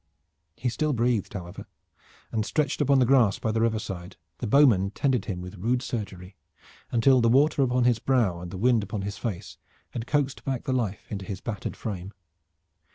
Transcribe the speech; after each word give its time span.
He 0.55 0.69
still 0.69 0.93
breathed, 0.93 1.35
however, 1.35 1.67
and 2.31 2.43
stretched 2.43 2.81
upon 2.81 2.97
the 2.97 3.05
grass 3.05 3.37
by 3.37 3.51
the 3.51 3.61
riverside 3.61 4.17
the 4.39 4.47
bowman 4.47 4.89
tended 4.89 5.25
him 5.25 5.41
with 5.41 5.59
rude 5.59 5.83
surgery, 5.83 6.35
until 6.91 7.21
the 7.21 7.29
water 7.29 7.61
upon 7.61 7.83
his 7.83 7.99
brow 7.99 8.39
and 8.39 8.49
the 8.49 8.57
wind 8.57 8.81
upon 8.81 9.03
his 9.03 9.19
face 9.19 9.59
had 9.91 10.07
coaxed 10.07 10.43
back 10.43 10.63
the 10.63 10.73
life 10.73 11.05
into 11.11 11.25
his 11.25 11.39
battered 11.39 11.75
frame. 11.75 12.13